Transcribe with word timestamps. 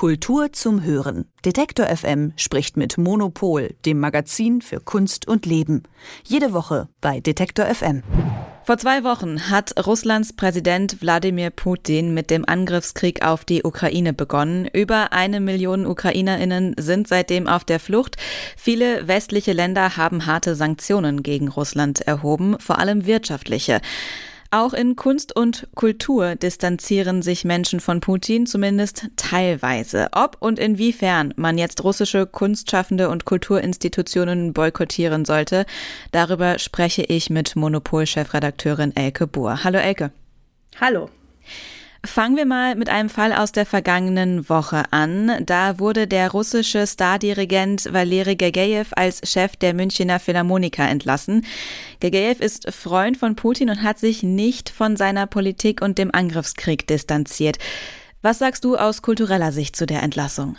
Kultur 0.00 0.50
zum 0.50 0.82
Hören. 0.82 1.26
Detektor 1.44 1.84
FM 1.94 2.32
spricht 2.36 2.78
mit 2.78 2.96
Monopol, 2.96 3.74
dem 3.84 4.00
Magazin 4.00 4.62
für 4.62 4.80
Kunst 4.80 5.28
und 5.28 5.44
Leben. 5.44 5.82
Jede 6.24 6.54
Woche 6.54 6.88
bei 7.02 7.20
Detektor 7.20 7.66
FM. 7.66 8.02
Vor 8.64 8.78
zwei 8.78 9.04
Wochen 9.04 9.50
hat 9.50 9.74
Russlands 9.86 10.32
Präsident 10.32 11.02
Wladimir 11.02 11.50
Putin 11.50 12.14
mit 12.14 12.30
dem 12.30 12.48
Angriffskrieg 12.48 13.22
auf 13.22 13.44
die 13.44 13.62
Ukraine 13.62 14.14
begonnen. 14.14 14.70
Über 14.72 15.12
eine 15.12 15.38
Million 15.38 15.84
Ukrainerinnen 15.84 16.76
sind 16.78 17.06
seitdem 17.06 17.46
auf 17.46 17.64
der 17.64 17.78
Flucht. 17.78 18.16
Viele 18.56 19.06
westliche 19.06 19.52
Länder 19.52 19.98
haben 19.98 20.24
harte 20.24 20.54
Sanktionen 20.54 21.22
gegen 21.22 21.48
Russland 21.48 22.00
erhoben, 22.00 22.58
vor 22.58 22.78
allem 22.78 23.04
wirtschaftliche. 23.04 23.82
Auch 24.52 24.72
in 24.72 24.96
Kunst 24.96 25.36
und 25.36 25.68
Kultur 25.76 26.34
distanzieren 26.34 27.22
sich 27.22 27.44
Menschen 27.44 27.78
von 27.78 28.00
Putin, 28.00 28.46
zumindest 28.46 29.06
teilweise. 29.14 30.08
Ob 30.10 30.38
und 30.40 30.58
inwiefern 30.58 31.32
man 31.36 31.56
jetzt 31.56 31.84
russische 31.84 32.26
Kunstschaffende 32.26 33.10
und 33.10 33.24
Kulturinstitutionen 33.24 34.52
boykottieren 34.52 35.24
sollte, 35.24 35.66
darüber 36.10 36.58
spreche 36.58 37.02
ich 37.02 37.30
mit 37.30 37.54
Monopol-Chefredakteurin 37.54 38.96
Elke 38.96 39.28
Buhr. 39.28 39.62
Hallo 39.62 39.78
Elke. 39.78 40.10
Hallo. 40.80 41.08
Fangen 42.02 42.38
wir 42.38 42.46
mal 42.46 42.76
mit 42.76 42.88
einem 42.88 43.10
Fall 43.10 43.34
aus 43.34 43.52
der 43.52 43.66
vergangenen 43.66 44.48
Woche 44.48 44.84
an. 44.90 45.44
Da 45.44 45.78
wurde 45.78 46.06
der 46.06 46.30
russische 46.30 46.86
Stardirigent 46.86 47.92
Valery 47.92 48.36
Gergiev 48.36 48.92
als 48.96 49.20
Chef 49.30 49.56
der 49.56 49.74
Münchner 49.74 50.18
Philharmoniker 50.18 50.88
entlassen. 50.88 51.44
Gergiev 52.00 52.40
ist 52.40 52.72
Freund 52.72 53.18
von 53.18 53.36
Putin 53.36 53.68
und 53.68 53.82
hat 53.82 53.98
sich 53.98 54.22
nicht 54.22 54.70
von 54.70 54.96
seiner 54.96 55.26
Politik 55.26 55.82
und 55.82 55.98
dem 55.98 56.14
Angriffskrieg 56.14 56.86
distanziert. 56.86 57.58
Was 58.22 58.38
sagst 58.38 58.64
du 58.64 58.76
aus 58.76 59.02
kultureller 59.02 59.52
Sicht 59.52 59.76
zu 59.76 59.84
der 59.84 60.02
Entlassung? 60.02 60.56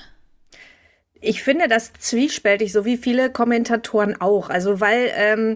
Ich 1.23 1.43
finde 1.43 1.67
das 1.67 1.93
zwiespältig, 1.99 2.73
so 2.73 2.83
wie 2.83 2.97
viele 2.97 3.29
Kommentatoren 3.29 4.19
auch. 4.19 4.49
Also 4.49 4.81
weil 4.81 5.11
ähm, 5.15 5.55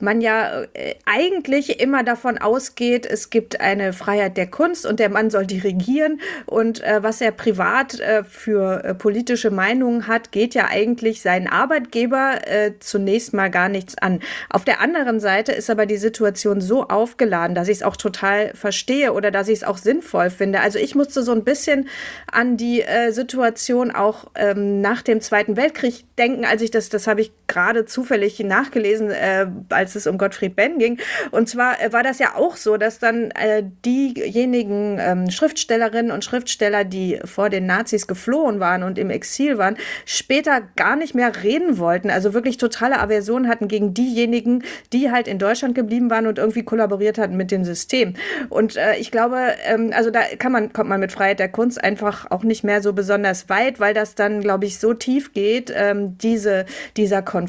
man 0.00 0.22
ja 0.22 0.62
äh, 0.72 0.94
eigentlich 1.04 1.80
immer 1.80 2.02
davon 2.02 2.38
ausgeht, 2.38 3.04
es 3.04 3.28
gibt 3.28 3.60
eine 3.60 3.92
Freiheit 3.92 4.38
der 4.38 4.46
Kunst 4.46 4.86
und 4.86 5.00
der 5.00 5.10
Mann 5.10 5.28
soll 5.28 5.46
dirigieren. 5.46 6.22
Und 6.46 6.82
äh, 6.82 7.02
was 7.02 7.20
er 7.20 7.30
privat 7.30 8.00
äh, 8.00 8.24
für 8.24 8.84
äh, 8.84 8.94
politische 8.94 9.50
Meinungen 9.50 10.06
hat, 10.06 10.32
geht 10.32 10.54
ja 10.54 10.68
eigentlich 10.70 11.20
seinen 11.20 11.46
Arbeitgeber 11.46 12.46
äh, 12.46 12.72
zunächst 12.80 13.34
mal 13.34 13.50
gar 13.50 13.68
nichts 13.68 13.98
an. 13.98 14.20
Auf 14.48 14.64
der 14.64 14.80
anderen 14.80 15.20
Seite 15.20 15.52
ist 15.52 15.68
aber 15.68 15.84
die 15.84 15.98
Situation 15.98 16.62
so 16.62 16.88
aufgeladen, 16.88 17.54
dass 17.54 17.68
ich 17.68 17.76
es 17.78 17.82
auch 17.82 17.98
total 17.98 18.54
verstehe 18.54 19.12
oder 19.12 19.30
dass 19.30 19.48
ich 19.48 19.58
es 19.58 19.64
auch 19.64 19.76
sinnvoll 19.76 20.30
finde. 20.30 20.60
Also 20.60 20.78
ich 20.78 20.94
musste 20.94 21.22
so 21.22 21.32
ein 21.32 21.44
bisschen 21.44 21.90
an 22.30 22.56
die 22.56 22.82
Situation 23.10 23.90
auch 23.90 24.30
ähm, 24.36 24.80
nach 24.80 25.01
nach 25.02 25.14
dem 25.14 25.20
Zweiten 25.20 25.56
Weltkrieg 25.56 26.04
denken, 26.16 26.44
als 26.44 26.62
ich 26.62 26.70
das, 26.70 26.88
das 26.88 27.08
habe 27.08 27.22
ich 27.22 27.32
gerade 27.52 27.84
zufällig 27.84 28.38
nachgelesen, 28.40 29.10
äh, 29.10 29.46
als 29.68 29.94
es 29.94 30.06
um 30.06 30.16
Gottfried 30.16 30.56
Benn 30.56 30.78
ging. 30.78 30.98
Und 31.32 31.50
zwar 31.50 31.82
äh, 31.82 31.92
war 31.92 32.02
das 32.02 32.18
ja 32.18 32.34
auch 32.34 32.56
so, 32.56 32.78
dass 32.78 32.98
dann 32.98 33.30
äh, 33.32 33.62
diejenigen 33.84 34.98
ähm, 34.98 35.30
Schriftstellerinnen 35.30 36.10
und 36.10 36.24
Schriftsteller, 36.24 36.84
die 36.84 37.20
vor 37.24 37.50
den 37.50 37.66
Nazis 37.66 38.06
geflohen 38.06 38.58
waren 38.58 38.82
und 38.82 38.98
im 38.98 39.10
Exil 39.10 39.58
waren, 39.58 39.76
später 40.06 40.62
gar 40.76 40.96
nicht 40.96 41.14
mehr 41.14 41.30
reden 41.42 41.76
wollten. 41.76 42.08
Also 42.08 42.32
wirklich 42.32 42.56
totale 42.56 42.98
Aversion 43.00 43.48
hatten 43.48 43.68
gegen 43.68 43.92
diejenigen, 43.92 44.64
die 44.94 45.10
halt 45.10 45.28
in 45.28 45.38
Deutschland 45.38 45.74
geblieben 45.74 46.08
waren 46.08 46.26
und 46.26 46.38
irgendwie 46.38 46.62
kollaboriert 46.62 47.18
hatten 47.18 47.36
mit 47.36 47.50
dem 47.50 47.64
System. 47.64 48.14
Und 48.48 48.76
äh, 48.76 48.96
ich 48.96 49.10
glaube, 49.10 49.36
ähm, 49.66 49.90
also 49.94 50.10
da 50.10 50.20
kann 50.38 50.52
man, 50.52 50.72
kommt 50.72 50.88
man 50.88 51.00
mit 51.00 51.12
Freiheit 51.12 51.38
der 51.38 51.50
Kunst 51.50 51.84
einfach 51.84 52.30
auch 52.30 52.44
nicht 52.44 52.64
mehr 52.64 52.80
so 52.80 52.94
besonders 52.94 53.50
weit, 53.50 53.78
weil 53.78 53.92
das 53.92 54.14
dann, 54.14 54.40
glaube 54.40 54.64
ich, 54.64 54.78
so 54.78 54.94
tief 54.94 55.34
geht, 55.34 55.70
ähm, 55.76 56.16
diese, 56.16 56.64
dieser 56.96 57.20
Konflikt 57.20 57.41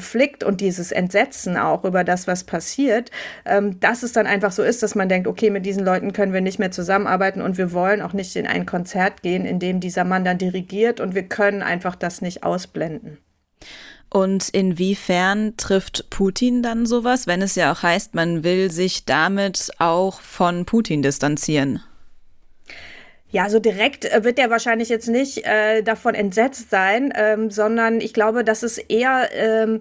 und 0.44 0.60
dieses 0.60 0.92
Entsetzen 0.92 1.56
auch 1.56 1.84
über 1.84 2.04
das, 2.04 2.26
was 2.26 2.44
passiert, 2.44 3.10
ähm, 3.44 3.78
dass 3.80 4.02
es 4.02 4.12
dann 4.12 4.26
einfach 4.26 4.52
so 4.52 4.62
ist, 4.62 4.82
dass 4.82 4.94
man 4.94 5.08
denkt, 5.08 5.26
okay, 5.26 5.50
mit 5.50 5.66
diesen 5.66 5.84
Leuten 5.84 6.12
können 6.12 6.32
wir 6.32 6.40
nicht 6.40 6.58
mehr 6.58 6.70
zusammenarbeiten 6.70 7.40
und 7.40 7.58
wir 7.58 7.72
wollen 7.72 8.02
auch 8.02 8.12
nicht 8.12 8.36
in 8.36 8.46
ein 8.46 8.66
Konzert 8.66 9.22
gehen, 9.22 9.44
in 9.44 9.58
dem 9.58 9.80
dieser 9.80 10.04
Mann 10.04 10.24
dann 10.24 10.38
dirigiert 10.38 11.00
und 11.00 11.14
wir 11.14 11.24
können 11.24 11.62
einfach 11.62 11.94
das 11.94 12.22
nicht 12.22 12.42
ausblenden. 12.44 13.18
Und 14.10 14.48
inwiefern 14.50 15.56
trifft 15.56 16.08
Putin 16.08 16.62
dann 16.62 16.86
sowas, 16.86 17.26
wenn 17.26 17.42
es 17.42 17.56
ja 17.56 17.72
auch 17.72 17.82
heißt, 17.82 18.14
man 18.14 18.44
will 18.44 18.70
sich 18.70 19.06
damit 19.06 19.72
auch 19.78 20.20
von 20.20 20.66
Putin 20.66 21.02
distanzieren? 21.02 21.80
Ja, 23.34 23.50
so 23.50 23.58
direkt 23.58 24.04
äh, 24.04 24.22
wird 24.22 24.38
er 24.38 24.48
wahrscheinlich 24.48 24.88
jetzt 24.88 25.08
nicht 25.08 25.44
äh, 25.44 25.82
davon 25.82 26.14
entsetzt 26.14 26.70
sein, 26.70 27.12
ähm, 27.16 27.50
sondern 27.50 28.00
ich 28.00 28.14
glaube, 28.14 28.44
dass 28.44 28.62
es 28.62 28.78
eher 28.78 29.28
ähm, 29.32 29.80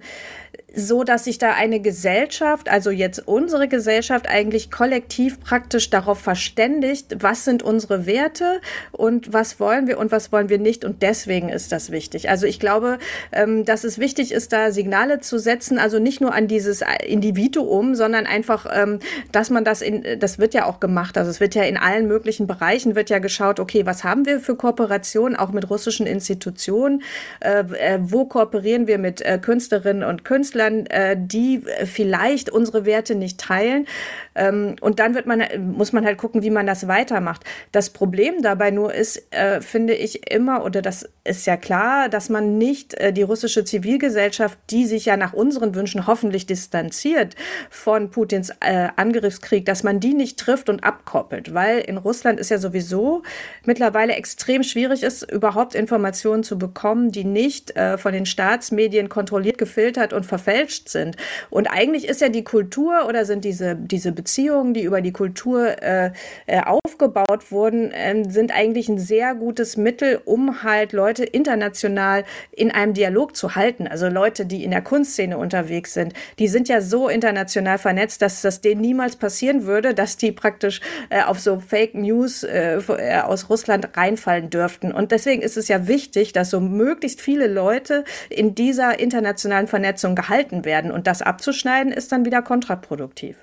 so, 0.75 1.03
dass 1.03 1.25
sich 1.25 1.37
da 1.37 1.53
eine 1.53 1.79
Gesellschaft, 1.79 2.67
also 2.67 2.89
jetzt 2.89 3.27
unsere 3.27 3.67
Gesellschaft 3.67 4.27
eigentlich 4.27 4.71
kollektiv 4.71 5.39
praktisch 5.39 5.89
darauf 5.91 6.19
verständigt, 6.19 7.17
was 7.19 7.45
sind 7.45 7.61
unsere 7.61 8.07
Werte 8.07 8.59
und 8.91 9.33
was 9.33 9.59
wollen 9.59 9.87
wir 9.87 9.99
und 9.99 10.11
was 10.11 10.31
wollen 10.31 10.49
wir 10.49 10.57
nicht. 10.57 10.83
Und 10.83 11.03
deswegen 11.03 11.49
ist 11.49 11.71
das 11.71 11.91
wichtig. 11.91 12.29
Also 12.29 12.47
ich 12.47 12.59
glaube, 12.59 12.97
ähm, 13.31 13.65
dass 13.65 13.83
es 13.83 13.99
wichtig 13.99 14.31
ist, 14.31 14.51
da 14.51 14.71
Signale 14.71 15.19
zu 15.19 15.37
setzen, 15.37 15.77
also 15.77 15.99
nicht 15.99 16.21
nur 16.21 16.33
an 16.33 16.47
dieses 16.47 16.83
Individuum, 17.05 17.93
sondern 17.93 18.25
einfach, 18.25 18.65
ähm, 18.73 18.99
dass 19.31 19.51
man 19.51 19.63
das 19.63 19.83
in, 19.83 20.19
das 20.19 20.39
wird 20.39 20.55
ja 20.55 20.65
auch 20.65 20.79
gemacht. 20.79 21.17
Also 21.19 21.29
es 21.29 21.39
wird 21.39 21.53
ja 21.53 21.63
in 21.63 21.77
allen 21.77 22.07
möglichen 22.07 22.47
Bereichen 22.47 22.95
wird 22.95 23.11
ja 23.11 23.19
geschaut, 23.19 23.59
okay, 23.59 23.85
was 23.85 24.03
haben 24.03 24.25
wir 24.25 24.39
für 24.39 24.55
Kooperationen, 24.55 25.35
auch 25.37 25.51
mit 25.51 25.69
russischen 25.69 26.07
Institutionen? 26.07 27.03
Äh, 27.41 27.59
äh, 27.59 27.99
wo 28.01 28.25
kooperieren 28.25 28.87
wir 28.87 28.97
mit 28.97 29.21
äh, 29.21 29.37
Künstlerinnen 29.37 30.03
und 30.03 30.25
Künstlern? 30.25 30.62
Künstlern, 30.63 30.85
äh, 30.87 31.15
die 31.17 31.61
vielleicht 31.85 32.49
unsere 32.49 32.85
Werte 32.85 33.15
nicht 33.15 33.39
teilen. 33.39 33.87
Ähm, 34.35 34.75
und 34.81 34.99
dann 34.99 35.15
wird 35.15 35.25
man, 35.25 35.43
muss 35.75 35.93
man 35.93 36.05
halt 36.05 36.17
gucken, 36.17 36.43
wie 36.43 36.49
man 36.49 36.65
das 36.65 36.87
weitermacht. 36.87 37.43
Das 37.71 37.89
Problem 37.89 38.41
dabei 38.41 38.71
nur 38.71 38.93
ist, 38.93 39.33
äh, 39.33 39.61
finde 39.61 39.93
ich 39.93 40.31
immer, 40.31 40.63
oder 40.65 40.81
das 40.81 41.09
ist 41.23 41.45
ja 41.45 41.57
klar, 41.57 42.09
dass 42.09 42.29
man 42.29 42.57
nicht 42.57 42.93
äh, 42.95 43.13
die 43.13 43.21
russische 43.21 43.63
Zivilgesellschaft, 43.63 44.57
die 44.69 44.85
sich 44.85 45.05
ja 45.05 45.17
nach 45.17 45.33
unseren 45.33 45.75
Wünschen 45.75 46.07
hoffentlich 46.07 46.45
distanziert 46.45 47.35
von 47.69 48.09
Putins 48.09 48.51
äh, 48.59 48.89
Angriffskrieg, 48.95 49.65
dass 49.65 49.83
man 49.83 49.99
die 49.99 50.13
nicht 50.13 50.39
trifft 50.39 50.69
und 50.69 50.83
abkoppelt. 50.83 51.53
Weil 51.53 51.79
in 51.79 51.97
Russland 51.97 52.39
ist 52.39 52.49
ja 52.49 52.57
sowieso 52.57 53.23
mittlerweile 53.65 54.13
extrem 54.13 54.63
schwierig 54.63 55.03
ist, 55.03 55.29
überhaupt 55.31 55.75
Informationen 55.75 56.43
zu 56.43 56.57
bekommen, 56.57 57.11
die 57.11 57.23
nicht 57.23 57.75
äh, 57.75 57.97
von 57.97 58.13
den 58.13 58.25
Staatsmedien 58.25 59.09
kontrolliert, 59.09 59.57
gefiltert 59.57 60.13
und 60.13 60.25
verfälscht 60.25 60.89
sind. 60.89 61.15
Und 61.49 61.67
eigentlich 61.67 62.07
ist 62.07 62.21
ja 62.21 62.29
die 62.29 62.43
Kultur 62.43 63.05
oder 63.07 63.25
sind 63.25 63.45
diese, 63.45 63.75
diese 63.75 64.11
Beziehungen, 64.23 64.73
die 64.73 64.83
über 64.83 65.01
die 65.01 65.11
Kultur 65.11 65.81
äh, 65.81 66.11
äh, 66.47 66.61
aufgebaut 66.61 67.51
wurden, 67.51 67.91
äh, 67.91 68.23
sind 68.29 68.51
eigentlich 68.51 68.89
ein 68.89 68.97
sehr 68.97 69.35
gutes 69.35 69.77
Mittel, 69.77 70.21
um 70.25 70.63
halt 70.63 70.93
Leute 70.93 71.23
international 71.23 72.23
in 72.51 72.71
einem 72.71 72.93
Dialog 72.93 73.35
zu 73.35 73.55
halten. 73.55 73.87
Also 73.87 74.07
Leute, 74.07 74.45
die 74.45 74.63
in 74.63 74.71
der 74.71 74.81
Kunstszene 74.81 75.37
unterwegs 75.37 75.93
sind, 75.93 76.13
die 76.39 76.47
sind 76.47 76.67
ja 76.67 76.81
so 76.81 77.09
international 77.09 77.77
vernetzt, 77.77 78.21
dass 78.21 78.41
das 78.41 78.61
denen 78.61 78.81
niemals 78.81 79.15
passieren 79.15 79.65
würde, 79.65 79.93
dass 79.93 80.17
die 80.17 80.31
praktisch 80.31 80.81
äh, 81.09 81.23
auf 81.23 81.39
so 81.39 81.59
Fake 81.59 81.95
News 81.95 82.43
äh, 82.43 82.77
äh, 82.77 83.19
aus 83.19 83.49
Russland 83.49 83.95
reinfallen 83.95 84.49
dürften. 84.49 84.91
Und 84.91 85.11
deswegen 85.11 85.41
ist 85.41 85.57
es 85.57 85.67
ja 85.67 85.87
wichtig, 85.87 86.33
dass 86.33 86.49
so 86.49 86.59
möglichst 86.59 87.21
viele 87.21 87.47
Leute 87.47 88.03
in 88.29 88.55
dieser 88.55 88.99
internationalen 88.99 89.67
Vernetzung 89.67 90.15
gehalten 90.15 90.33
gehalten 90.33 90.65
werden. 90.65 90.91
Und 90.91 91.07
das 91.07 91.21
abzuschneiden 91.21 91.91
ist 91.91 92.11
dann 92.11 92.25
wieder 92.25 92.41
kontraproduktiv. 92.41 93.37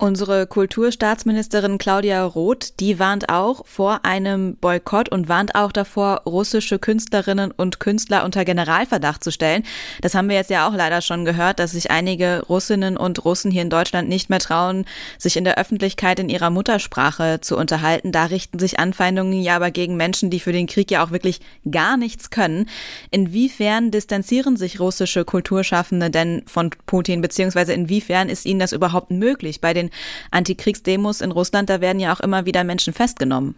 Unsere 0.00 0.46
Kulturstaatsministerin 0.46 1.76
Claudia 1.76 2.24
Roth, 2.24 2.80
die 2.80 2.98
warnt 2.98 3.28
auch 3.28 3.66
vor 3.66 4.00
einem 4.06 4.56
Boykott 4.56 5.10
und 5.10 5.28
warnt 5.28 5.54
auch 5.54 5.72
davor, 5.72 6.22
russische 6.24 6.78
Künstlerinnen 6.78 7.50
und 7.50 7.80
Künstler 7.80 8.24
unter 8.24 8.46
Generalverdacht 8.46 9.22
zu 9.22 9.30
stellen. 9.30 9.62
Das 10.00 10.14
haben 10.14 10.30
wir 10.30 10.36
jetzt 10.36 10.48
ja 10.48 10.66
auch 10.66 10.72
leider 10.72 11.02
schon 11.02 11.26
gehört, 11.26 11.58
dass 11.58 11.72
sich 11.72 11.90
einige 11.90 12.42
Russinnen 12.48 12.96
und 12.96 13.22
Russen 13.26 13.50
hier 13.50 13.60
in 13.60 13.68
Deutschland 13.68 14.08
nicht 14.08 14.30
mehr 14.30 14.38
trauen, 14.38 14.86
sich 15.18 15.36
in 15.36 15.44
der 15.44 15.58
Öffentlichkeit 15.58 16.18
in 16.18 16.30
ihrer 16.30 16.48
Muttersprache 16.48 17.42
zu 17.42 17.58
unterhalten. 17.58 18.10
Da 18.10 18.24
richten 18.24 18.58
sich 18.58 18.78
Anfeindungen 18.80 19.42
ja 19.42 19.56
aber 19.56 19.70
gegen 19.70 19.98
Menschen, 19.98 20.30
die 20.30 20.40
für 20.40 20.52
den 20.52 20.66
Krieg 20.66 20.90
ja 20.90 21.04
auch 21.04 21.10
wirklich 21.10 21.42
gar 21.70 21.98
nichts 21.98 22.30
können. 22.30 22.70
Inwiefern 23.10 23.90
distanzieren 23.90 24.56
sich 24.56 24.80
russische 24.80 25.26
Kulturschaffende 25.26 26.08
denn 26.08 26.42
von 26.46 26.70
Putin, 26.86 27.20
beziehungsweise 27.20 27.74
inwiefern 27.74 28.30
ist 28.30 28.46
ihnen 28.46 28.60
das 28.60 28.72
überhaupt 28.72 29.10
möglich 29.10 29.60
bei 29.60 29.74
den 29.74 29.89
Antikriegsdemos 30.30 31.20
in 31.20 31.32
Russland, 31.32 31.70
da 31.70 31.80
werden 31.80 32.00
ja 32.00 32.12
auch 32.12 32.20
immer 32.20 32.46
wieder 32.46 32.64
Menschen 32.64 32.92
festgenommen. 32.92 33.54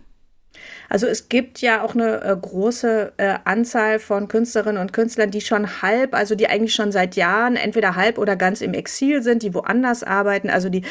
Also 0.88 1.06
es 1.06 1.28
gibt 1.28 1.60
ja 1.60 1.82
auch 1.82 1.94
eine 1.94 2.22
äh, 2.22 2.36
große 2.40 3.12
äh, 3.16 3.34
Anzahl 3.44 3.98
von 3.98 4.28
Künstlerinnen 4.28 4.80
und 4.80 4.92
Künstlern, 4.92 5.30
die 5.30 5.40
schon 5.40 5.82
halb, 5.82 6.14
also 6.14 6.34
die 6.34 6.48
eigentlich 6.48 6.74
schon 6.74 6.92
seit 6.92 7.16
Jahren 7.16 7.56
entweder 7.56 7.96
halb 7.96 8.18
oder 8.18 8.36
ganz 8.36 8.60
im 8.60 8.74
Exil 8.74 9.22
sind, 9.22 9.42
die 9.42 9.54
woanders 9.54 10.02
arbeiten. 10.02 10.50
Also 10.50 10.68
die 10.68 10.82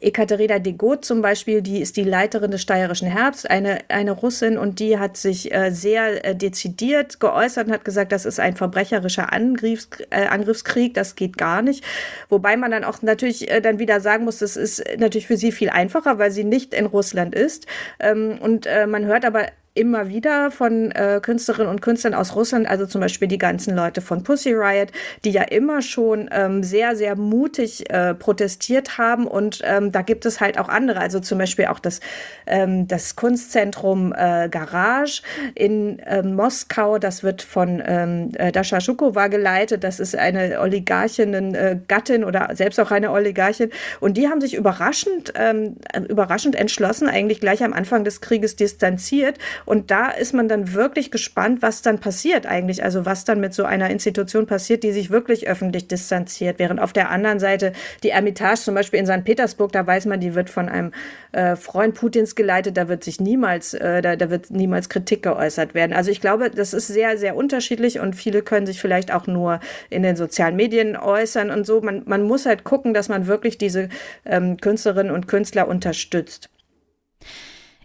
Ekaterina 0.00 0.58
Degot 0.58 1.04
zum 1.04 1.22
Beispiel, 1.22 1.62
die 1.62 1.80
ist 1.80 1.96
die 1.96 2.04
Leiterin 2.04 2.50
des 2.50 2.62
Steirischen 2.62 3.08
Herbst, 3.08 3.50
eine, 3.50 3.78
eine 3.88 4.12
Russin 4.12 4.58
und 4.58 4.78
die 4.78 4.98
hat 4.98 5.16
sich 5.16 5.52
äh, 5.54 5.70
sehr 5.70 6.24
äh, 6.24 6.36
dezidiert 6.36 7.18
geäußert 7.18 7.68
und 7.68 7.72
hat 7.72 7.84
gesagt, 7.84 8.12
das 8.12 8.26
ist 8.26 8.38
ein 8.38 8.56
verbrecherischer 8.56 9.32
Angriffs, 9.32 9.88
äh, 10.10 10.26
Angriffskrieg, 10.26 10.94
das 10.94 11.16
geht 11.16 11.38
gar 11.38 11.62
nicht. 11.62 11.82
Wobei 12.28 12.56
man 12.56 12.70
dann 12.70 12.84
auch 12.84 13.00
natürlich 13.02 13.50
äh, 13.50 13.60
dann 13.60 13.78
wieder 13.78 14.00
sagen 14.00 14.24
muss, 14.24 14.38
das 14.38 14.56
ist 14.56 14.84
natürlich 14.98 15.26
für 15.26 15.36
sie 15.36 15.52
viel 15.52 15.70
einfacher, 15.70 16.18
weil 16.18 16.30
sie 16.30 16.44
nicht 16.44 16.74
in 16.74 16.86
Russland 16.86 17.34
ist. 17.34 17.66
Ähm, 17.98 18.38
und 18.40 18.68
man 18.88 19.05
hört 19.06 19.24
aber 19.24 19.46
immer 19.76 20.08
wieder 20.08 20.50
von 20.50 20.90
äh, 20.92 21.20
Künstlerinnen 21.22 21.70
und 21.70 21.82
Künstlern 21.82 22.14
aus 22.14 22.34
Russland, 22.34 22.68
also 22.68 22.86
zum 22.86 23.00
Beispiel 23.00 23.28
die 23.28 23.38
ganzen 23.38 23.76
Leute 23.76 24.00
von 24.00 24.22
Pussy 24.22 24.52
Riot, 24.52 24.90
die 25.24 25.30
ja 25.30 25.42
immer 25.42 25.82
schon 25.82 26.28
ähm, 26.32 26.62
sehr, 26.62 26.96
sehr 26.96 27.16
mutig 27.16 27.90
äh, 27.90 28.14
protestiert 28.14 28.98
haben. 28.98 29.26
Und 29.26 29.60
ähm, 29.64 29.92
da 29.92 30.02
gibt 30.02 30.24
es 30.26 30.40
halt 30.40 30.58
auch 30.58 30.68
andere, 30.68 31.00
also 31.00 31.20
zum 31.20 31.38
Beispiel 31.38 31.66
auch 31.66 31.78
das, 31.78 32.00
ähm, 32.46 32.88
das 32.88 33.16
Kunstzentrum 33.16 34.12
äh, 34.16 34.48
Garage 34.48 35.22
in 35.54 36.00
ähm, 36.06 36.34
Moskau, 36.34 36.98
das 36.98 37.22
wird 37.22 37.42
von 37.42 37.82
ähm, 37.86 38.30
äh, 38.38 38.52
Dasha 38.52 38.80
Schukova 38.80 39.28
geleitet. 39.28 39.84
Das 39.84 40.00
ist 40.00 40.16
eine 40.16 40.60
Oligarchin, 40.60 41.54
äh, 41.54 41.78
Gattin 41.86 42.24
oder 42.24 42.50
selbst 42.54 42.80
auch 42.80 42.90
eine 42.90 43.10
Oligarchin. 43.10 43.70
Und 44.00 44.16
die 44.16 44.28
haben 44.28 44.40
sich 44.40 44.54
überraschend, 44.54 45.34
ähm, 45.36 45.76
überraschend 46.08 46.56
entschlossen, 46.56 47.08
eigentlich 47.08 47.40
gleich 47.40 47.62
am 47.62 47.74
Anfang 47.74 48.04
des 48.04 48.20
Krieges 48.22 48.56
distanziert 48.56 49.38
und 49.66 49.90
da 49.90 50.08
ist 50.10 50.32
man 50.32 50.48
dann 50.48 50.72
wirklich 50.72 51.10
gespannt, 51.10 51.60
was 51.60 51.82
dann 51.82 51.98
passiert 51.98 52.46
eigentlich. 52.46 52.84
Also 52.84 53.04
was 53.04 53.24
dann 53.24 53.40
mit 53.40 53.52
so 53.52 53.64
einer 53.64 53.90
Institution 53.90 54.46
passiert, 54.46 54.84
die 54.84 54.92
sich 54.92 55.10
wirklich 55.10 55.48
öffentlich 55.48 55.88
distanziert. 55.88 56.58
Während 56.58 56.80
auf 56.80 56.92
der 56.92 57.10
anderen 57.10 57.40
Seite 57.40 57.72
die 58.04 58.10
Ermitage 58.10 58.60
zum 58.60 58.76
Beispiel 58.76 59.00
in 59.00 59.06
St. 59.06 59.24
Petersburg, 59.24 59.72
da 59.72 59.84
weiß 59.86 60.06
man, 60.06 60.20
die 60.20 60.34
wird 60.34 60.50
von 60.50 60.68
einem 60.68 60.92
äh, 61.32 61.56
Freund 61.56 61.94
Putins 61.94 62.36
geleitet. 62.36 62.76
Da 62.76 62.88
wird 62.88 63.02
sich 63.02 63.20
niemals, 63.20 63.74
äh, 63.74 64.00
da, 64.02 64.14
da 64.14 64.30
wird 64.30 64.50
niemals 64.50 64.88
Kritik 64.88 65.24
geäußert 65.24 65.74
werden. 65.74 65.92
Also 65.92 66.12
ich 66.12 66.20
glaube, 66.20 66.48
das 66.50 66.72
ist 66.72 66.86
sehr, 66.86 67.18
sehr 67.18 67.34
unterschiedlich 67.34 67.98
und 67.98 68.14
viele 68.14 68.42
können 68.42 68.66
sich 68.66 68.80
vielleicht 68.80 69.12
auch 69.12 69.26
nur 69.26 69.58
in 69.90 70.04
den 70.04 70.14
sozialen 70.14 70.54
Medien 70.54 70.96
äußern 70.96 71.50
und 71.50 71.66
so. 71.66 71.80
Man, 71.80 72.04
man 72.06 72.22
muss 72.22 72.46
halt 72.46 72.62
gucken, 72.62 72.94
dass 72.94 73.08
man 73.08 73.26
wirklich 73.26 73.58
diese 73.58 73.88
ähm, 74.24 74.58
Künstlerinnen 74.58 75.12
und 75.12 75.26
Künstler 75.26 75.66
unterstützt. 75.66 76.50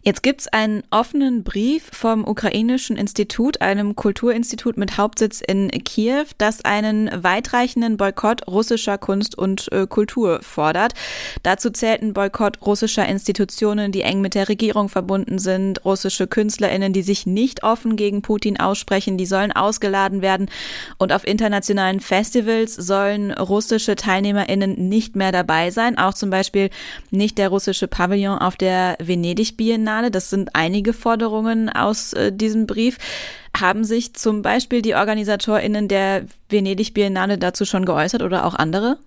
Jetzt 0.04 0.24
gibt's 0.24 0.48
einen 0.48 0.82
offenen 0.90 1.44
Brief 1.44 1.84
vom 1.92 2.28
Ukrainischen 2.28 2.98
Institut, 2.98 3.62
einem 3.62 3.96
Kulturinstitut 3.96 4.76
mit 4.76 4.98
Hauptsitz 4.98 5.42
in 5.42 5.70
Kiew, 5.70 6.26
das 6.40 6.66
einen 6.66 7.12
weitreichenden 7.24 7.98
Boykott 7.98 8.48
russischer 8.48 8.98
Kunst 8.98 9.38
und 9.38 9.72
äh, 9.72 9.86
Kultur 9.86 10.40
fordert. 10.42 10.94
Dazu 11.44 11.70
zählt 11.70 12.02
ein 12.02 12.14
Boykott 12.14 12.64
russischer 12.66 13.08
Institutionen, 13.08 13.92
die 13.92 14.02
eng 14.02 14.22
mit 14.22 14.34
der 14.34 14.50
Regierung 14.50 14.90
verbunden 14.90 15.38
sind, 15.38 15.86
russische 15.86 16.26
Künstlerinnen, 16.26 16.94
die 16.94 17.04
sich 17.04 17.28
nicht 17.28 17.64
offen 17.64 17.96
gegen 17.96 18.24
Putin 18.24 18.60
aussprechen, 18.60 19.20
die 19.20 19.28
sollen 19.28 19.52
ausgeladen 19.52 20.24
werden 20.24 20.50
und 20.98 21.14
auf 21.14 21.28
internationalen 21.28 22.00
Festivals 22.00 22.74
sollen 22.74 23.30
russische 23.32 23.96
Teilnehmerinnen 23.96 24.90
nicht 24.90 25.16
mehr 25.16 25.32
dabei 25.32 25.70
sein, 25.70 26.00
auch 26.00 26.16
zum 26.16 26.32
Beispiel 26.32 26.72
nicht 27.12 27.38
der 27.38 27.50
russische 27.50 27.88
Pavillon 27.88 28.40
auf 28.40 28.56
der 28.56 28.98
Venedig 29.00 29.58
Biennale 29.58 29.91
Biennale, 29.92 30.12
das 30.12 30.30
sind 30.30 30.52
einige 30.54 30.94
Forderungen 30.94 31.70
aus 31.70 32.14
äh, 32.14 32.32
diesem 32.32 32.66
Brief. 32.66 32.98
Haben 33.60 33.84
sich 33.84 34.14
zum 34.14 34.42
Beispiel 34.42 34.82
die 34.82 34.96
OrganisatorInnen 34.96 35.90
der 35.90 36.24
Venedig 36.48 36.94
Biennale 36.94 37.38
dazu 37.38 37.66
schon 37.66 37.86
geäußert 37.86 38.22
oder 38.22 38.46
auch 38.46 38.56
andere? 38.56 38.98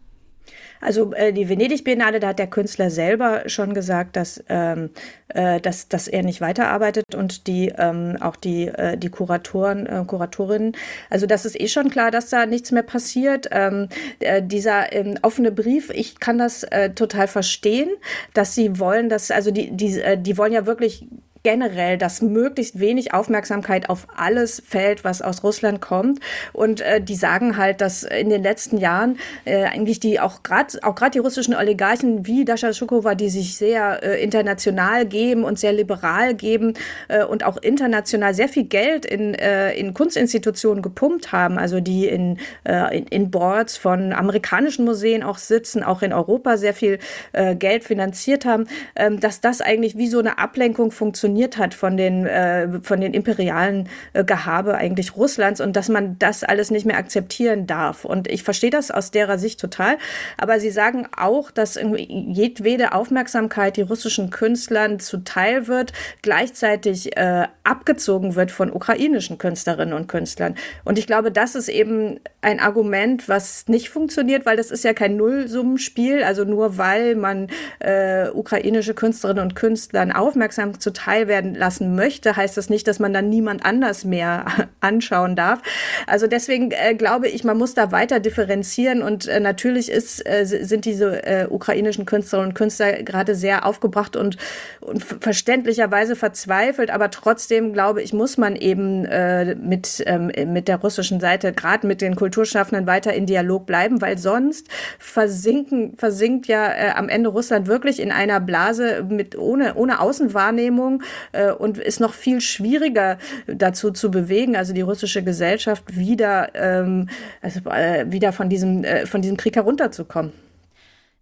Also 0.84 1.14
äh, 1.14 1.32
die 1.32 1.48
Venedig 1.48 1.82
Biennale, 1.82 2.20
da 2.20 2.28
hat 2.28 2.38
der 2.38 2.46
Künstler 2.46 2.90
selber 2.90 3.48
schon 3.48 3.72
gesagt, 3.72 4.16
dass, 4.16 4.44
ähm, 4.50 4.90
äh, 5.28 5.58
dass, 5.58 5.88
dass 5.88 6.08
er 6.08 6.22
nicht 6.22 6.42
weiterarbeitet 6.42 7.14
und 7.14 7.46
die 7.46 7.72
ähm, 7.78 8.18
auch 8.20 8.36
die, 8.36 8.68
äh, 8.68 8.98
die 8.98 9.08
Kuratoren, 9.08 9.86
äh, 9.86 10.04
Kuratorinnen. 10.06 10.76
Also 11.08 11.26
das 11.26 11.46
ist 11.46 11.58
eh 11.58 11.68
schon 11.68 11.88
klar, 11.88 12.10
dass 12.10 12.28
da 12.28 12.44
nichts 12.44 12.70
mehr 12.70 12.82
passiert. 12.82 13.48
Ähm, 13.50 13.88
äh, 14.20 14.42
dieser 14.42 14.92
ähm, 14.92 15.18
offene 15.22 15.52
Brief, 15.52 15.90
ich 15.90 16.20
kann 16.20 16.36
das 16.36 16.64
äh, 16.64 16.90
total 16.90 17.28
verstehen, 17.28 17.88
dass 18.34 18.54
sie 18.54 18.78
wollen, 18.78 19.08
dass, 19.08 19.30
also 19.30 19.50
die, 19.50 19.70
die, 19.70 20.02
die 20.18 20.36
wollen 20.36 20.52
ja 20.52 20.66
wirklich 20.66 21.06
generell, 21.44 21.98
dass 21.98 22.22
möglichst 22.22 22.80
wenig 22.80 23.12
Aufmerksamkeit 23.12 23.90
auf 23.90 24.06
alles 24.16 24.62
fällt, 24.66 25.04
was 25.04 25.20
aus 25.20 25.44
Russland 25.44 25.82
kommt. 25.82 26.18
Und 26.54 26.80
äh, 26.80 27.02
die 27.02 27.14
sagen 27.14 27.58
halt, 27.58 27.82
dass 27.82 28.02
in 28.02 28.30
den 28.30 28.42
letzten 28.42 28.78
Jahren 28.78 29.18
äh, 29.44 29.64
eigentlich 29.64 30.00
die 30.00 30.18
auch 30.18 30.42
gerade 30.42 30.78
auch 30.82 30.94
gerade 30.94 31.12
die 31.12 31.18
russischen 31.18 31.54
Oligarchen 31.54 32.26
wie 32.26 32.46
Dasha 32.46 32.72
Schukova, 32.72 33.14
die 33.14 33.28
sich 33.28 33.56
sehr 33.56 34.02
äh, 34.02 34.22
international 34.22 35.04
geben 35.04 35.44
und 35.44 35.58
sehr 35.58 35.74
liberal 35.74 36.34
geben 36.34 36.74
äh, 37.08 37.24
und 37.24 37.44
auch 37.44 37.58
international 37.58 38.32
sehr 38.32 38.48
viel 38.48 38.64
Geld 38.64 39.04
in, 39.04 39.34
äh, 39.34 39.74
in 39.74 39.92
Kunstinstitutionen 39.92 40.82
gepumpt 40.82 41.32
haben, 41.32 41.58
also 41.58 41.80
die 41.80 42.08
in, 42.08 42.38
äh, 42.64 42.96
in, 42.96 43.06
in 43.08 43.30
Boards 43.30 43.76
von 43.76 44.14
amerikanischen 44.14 44.86
Museen 44.86 45.22
auch 45.22 45.36
sitzen, 45.36 45.82
auch 45.82 46.00
in 46.00 46.14
Europa 46.14 46.56
sehr 46.56 46.72
viel 46.72 46.98
äh, 47.32 47.54
Geld 47.54 47.84
finanziert 47.84 48.46
haben, 48.46 48.66
äh, 48.94 49.10
dass 49.10 49.42
das 49.42 49.60
eigentlich 49.60 49.98
wie 49.98 50.08
so 50.08 50.18
eine 50.20 50.38
Ablenkung 50.38 50.90
funktioniert 50.90 51.33
funktioniert 51.34 51.58
hat 51.58 51.74
von 51.74 51.96
den, 51.96 52.26
äh, 52.26 52.80
von 52.82 53.00
den 53.00 53.12
imperialen 53.12 53.88
äh, 54.12 54.24
Gehabe 54.24 54.74
eigentlich 54.74 55.16
Russlands 55.16 55.60
und 55.60 55.74
dass 55.74 55.88
man 55.88 56.16
das 56.18 56.44
alles 56.44 56.70
nicht 56.70 56.86
mehr 56.86 56.96
akzeptieren 56.96 57.66
darf. 57.66 58.04
Und 58.04 58.28
ich 58.28 58.42
verstehe 58.42 58.70
das 58.70 58.90
aus 58.90 59.10
derer 59.10 59.38
Sicht 59.38 59.60
total. 59.60 59.98
Aber 60.38 60.60
sie 60.60 60.70
sagen 60.70 61.06
auch, 61.16 61.50
dass 61.50 61.76
jedwede 61.76 62.92
Aufmerksamkeit 62.92 63.76
die 63.76 63.82
russischen 63.82 64.30
Künstlern 64.30 65.00
zuteil 65.00 65.66
wird, 65.66 65.92
gleichzeitig 66.22 67.16
äh, 67.16 67.48
abgezogen 67.64 68.36
wird 68.36 68.50
von 68.50 68.70
ukrainischen 68.72 69.38
Künstlerinnen 69.38 69.94
und 69.94 70.06
Künstlern. 70.06 70.54
Und 70.84 70.98
ich 70.98 71.06
glaube, 71.06 71.32
das 71.32 71.54
ist 71.54 71.68
eben 71.68 72.20
ein 72.42 72.60
Argument, 72.60 73.28
was 73.28 73.66
nicht 73.68 73.88
funktioniert, 73.88 74.46
weil 74.46 74.56
das 74.56 74.70
ist 74.70 74.84
ja 74.84 74.92
kein 74.92 75.16
Nullsummenspiel. 75.16 76.22
Also 76.22 76.44
nur 76.44 76.78
weil 76.78 77.16
man 77.16 77.48
äh, 77.80 78.28
ukrainische 78.28 78.94
Künstlerinnen 78.94 79.42
und 79.42 79.56
Künstlern 79.56 80.12
aufmerksam 80.12 80.78
zuteil 80.78 81.23
werden 81.28 81.54
lassen 81.54 81.94
möchte, 81.94 82.36
heißt 82.36 82.56
das 82.56 82.70
nicht, 82.70 82.86
dass 82.86 82.98
man 82.98 83.12
dann 83.12 83.28
niemand 83.28 83.64
anders 83.64 84.04
mehr 84.04 84.44
anschauen 84.80 85.36
darf. 85.36 85.60
Also 86.06 86.26
deswegen 86.26 86.70
äh, 86.70 86.94
glaube 86.94 87.28
ich, 87.28 87.44
man 87.44 87.58
muss 87.58 87.74
da 87.74 87.92
weiter 87.92 88.20
differenzieren 88.20 89.02
und 89.02 89.26
äh, 89.26 89.40
natürlich 89.40 89.90
ist, 89.90 90.26
äh, 90.26 90.44
sind 90.44 90.84
diese 90.84 91.24
äh, 91.26 91.46
ukrainischen 91.48 92.06
Künstlerinnen 92.06 92.50
und 92.50 92.54
Künstler 92.54 93.02
gerade 93.02 93.34
sehr 93.34 93.66
aufgebracht 93.66 94.16
und, 94.16 94.36
und 94.80 95.02
verständlicherweise 95.02 96.16
verzweifelt, 96.16 96.90
aber 96.90 97.10
trotzdem 97.10 97.72
glaube 97.72 98.02
ich, 98.02 98.12
muss 98.12 98.38
man 98.38 98.56
eben 98.56 99.04
äh, 99.04 99.54
mit, 99.54 100.02
ähm, 100.06 100.30
mit 100.52 100.68
der 100.68 100.76
russischen 100.76 101.20
Seite, 101.20 101.52
gerade 101.52 101.86
mit 101.86 102.00
den 102.00 102.16
Kulturschaffenden 102.16 102.86
weiter 102.86 103.12
in 103.12 103.26
Dialog 103.26 103.66
bleiben, 103.66 104.00
weil 104.00 104.18
sonst 104.18 104.68
versinken, 104.98 105.96
versinkt 105.96 106.46
ja 106.46 106.66
äh, 106.72 106.90
am 106.94 107.08
Ende 107.08 107.30
Russland 107.30 107.66
wirklich 107.66 108.00
in 108.00 108.12
einer 108.12 108.40
Blase 108.40 109.04
mit 109.08 109.36
ohne, 109.38 109.74
ohne 109.74 110.00
Außenwahrnehmung 110.00 111.02
äh, 111.32 111.50
und 111.52 111.78
ist 111.78 112.00
noch 112.00 112.14
viel 112.14 112.40
schwieriger 112.40 113.18
dazu 113.46 113.90
zu 113.90 114.10
bewegen, 114.10 114.56
also 114.56 114.72
die 114.72 114.80
russische 114.80 115.22
Gesellschaft 115.22 115.96
wieder, 115.96 116.54
ähm, 116.54 117.08
also, 117.42 117.60
äh, 117.70 118.10
wieder 118.10 118.32
von 118.32 118.48
diesem, 118.48 118.84
äh, 118.84 119.06
von 119.06 119.22
diesem 119.22 119.36
Krieg 119.36 119.56
herunterzukommen 119.56 120.32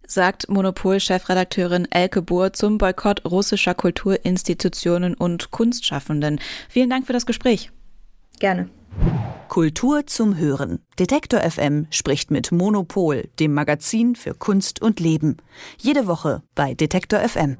sagt 0.05 0.49
Monopol-Chefredakteurin 0.49 1.87
Elke 1.89 2.21
Bohr 2.21 2.53
zum 2.53 2.77
Boykott 2.77 3.23
russischer 3.25 3.73
Kulturinstitutionen 3.73 5.13
und 5.13 5.51
Kunstschaffenden. 5.51 6.39
Vielen 6.69 6.89
Dank 6.89 7.07
für 7.07 7.13
das 7.13 7.25
Gespräch. 7.25 7.71
Gerne. 8.39 8.69
Kultur 9.47 10.05
zum 10.07 10.37
Hören. 10.37 10.79
Detektor 10.99 11.41
FM 11.41 11.87
spricht 11.91 12.31
mit 12.31 12.51
Monopol, 12.51 13.29
dem 13.39 13.53
Magazin 13.53 14.15
für 14.15 14.33
Kunst 14.33 14.81
und 14.81 14.99
Leben. 14.99 15.37
Jede 15.77 16.07
Woche 16.07 16.41
bei 16.55 16.73
Detektor 16.73 17.19
FM. 17.19 17.57